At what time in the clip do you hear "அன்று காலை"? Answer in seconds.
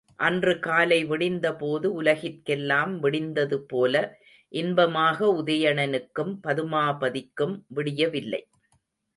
0.19-0.97